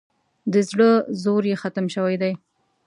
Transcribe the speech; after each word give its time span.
د 0.53 0.53
زړه 0.69 0.89
زور 1.21 1.43
یې 1.49 1.55
ختم 1.61 1.85
شوی 1.95 2.15
دی. 2.21 2.33